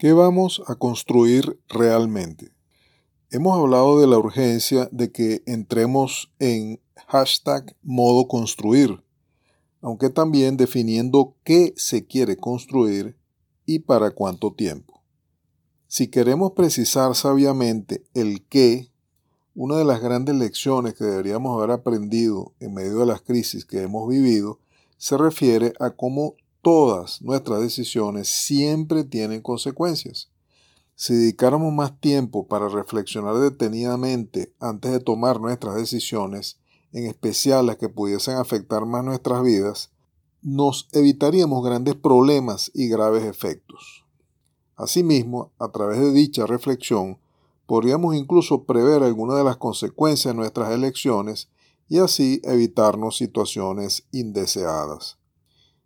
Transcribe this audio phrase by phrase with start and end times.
[0.00, 2.52] ¿Qué vamos a construir realmente?
[3.30, 9.04] Hemos hablado de la urgencia de que entremos en hashtag modo construir,
[9.82, 13.14] aunque también definiendo qué se quiere construir
[13.66, 15.02] y para cuánto tiempo.
[15.86, 18.90] Si queremos precisar sabiamente el qué,
[19.54, 23.82] una de las grandes lecciones que deberíamos haber aprendido en medio de las crisis que
[23.82, 24.60] hemos vivido
[24.96, 30.30] se refiere a cómo todas nuestras decisiones siempre tienen consecuencias.
[30.94, 36.58] Si dedicáramos más tiempo para reflexionar detenidamente antes de tomar nuestras decisiones,
[36.92, 39.90] en especial las que pudiesen afectar más nuestras vidas,
[40.42, 44.04] nos evitaríamos grandes problemas y graves efectos.
[44.76, 47.18] Asimismo, a través de dicha reflexión,
[47.66, 51.48] podríamos incluso prever algunas de las consecuencias de nuestras elecciones
[51.88, 55.19] y así evitarnos situaciones indeseadas.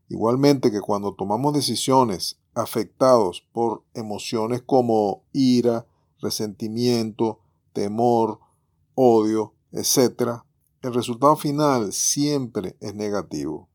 [0.08, 5.86] Igualmente que cuando tomamos decisiones afectados por emociones como ira,
[6.20, 7.40] resentimiento,
[7.72, 8.38] temor,
[8.94, 10.42] odio, etc.,
[10.82, 13.68] el resultado final siempre es negativo.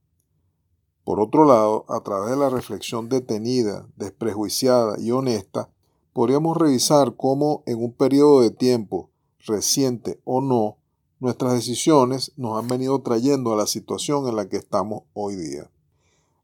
[1.04, 5.72] Por otro lado, a través de la reflexión detenida, desprejuiciada y honesta,
[6.14, 10.78] podríamos revisar cómo en un periodo de tiempo, reciente o no,
[11.20, 15.72] nuestras decisiones nos han venido trayendo a la situación en la que estamos hoy día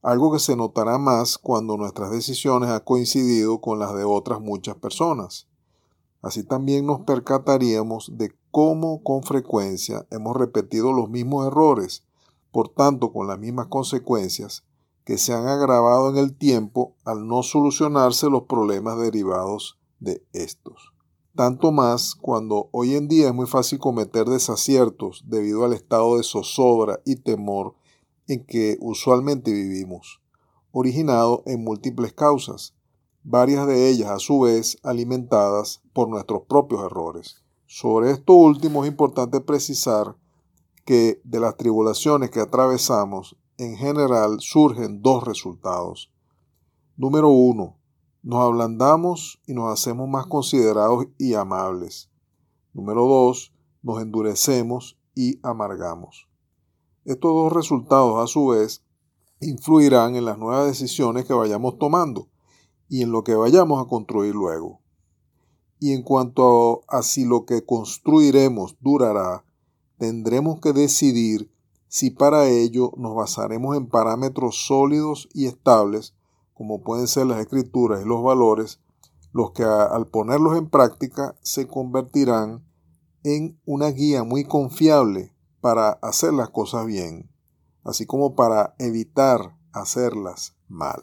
[0.05, 4.75] algo que se notará más cuando nuestras decisiones han coincidido con las de otras muchas
[4.75, 5.47] personas.
[6.21, 12.03] Así también nos percataríamos de cómo con frecuencia hemos repetido los mismos errores,
[12.51, 14.63] por tanto con las mismas consecuencias,
[15.05, 20.93] que se han agravado en el tiempo al no solucionarse los problemas derivados de estos.
[21.35, 26.23] Tanto más cuando hoy en día es muy fácil cometer desaciertos debido al estado de
[26.23, 27.73] zozobra y temor
[28.27, 30.21] en que usualmente vivimos,
[30.71, 32.75] originado en múltiples causas,
[33.23, 37.43] varias de ellas a su vez alimentadas por nuestros propios errores.
[37.65, 40.15] Sobre esto último es importante precisar
[40.85, 46.11] que de las tribulaciones que atravesamos, en general surgen dos resultados.
[46.97, 47.77] Número uno,
[48.21, 52.09] nos ablandamos y nos hacemos más considerados y amables.
[52.73, 56.27] Número dos, nos endurecemos y amargamos.
[57.05, 58.83] Estos dos resultados, a su vez,
[59.39, 62.29] influirán en las nuevas decisiones que vayamos tomando
[62.89, 64.81] y en lo que vayamos a construir luego.
[65.79, 69.45] Y en cuanto a, si lo que construiremos durará,
[69.99, 71.51] tendremos que decidir
[71.87, 76.15] si para ello nos basaremos en parámetros sólidos y estables,
[76.55, 78.79] como pueden ser las escrituras y los valores,
[79.31, 82.65] los que al ponerlos en práctica se convertirán
[83.23, 85.34] en una guía muy confiable
[85.65, 87.27] para hacer las cosas bien,
[87.83, 91.01] así como para evitar hacerlas mal.